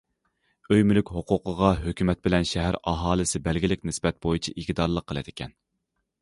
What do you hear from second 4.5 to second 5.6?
ئىگىدارلىق قىلىدىكەن.